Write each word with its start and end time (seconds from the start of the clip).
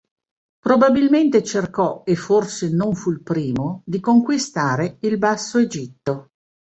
Probabilmente 0.57 1.43
cercò, 1.43 2.01
e 2.03 2.15
forse 2.15 2.71
non 2.73 2.95
fu 2.95 3.11
il 3.11 3.21
primo, 3.21 3.83
di 3.85 3.99
conquistare 3.99 4.97
il 5.01 5.19
Basso 5.19 5.59
Egitto. 5.59 6.31